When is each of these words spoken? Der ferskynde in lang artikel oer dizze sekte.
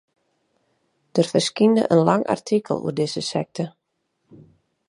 Der 1.15 1.23
ferskynde 1.27 1.85
in 1.95 2.03
lang 2.09 2.25
artikel 2.37 2.81
oer 2.87 2.97
dizze 3.01 3.23
sekte. 3.31 3.63